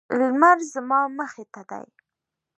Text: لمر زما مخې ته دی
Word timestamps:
لمر 0.19 0.57
زما 0.73 0.99
مخې 1.17 1.43
ته 1.53 1.61
دی 1.69 1.85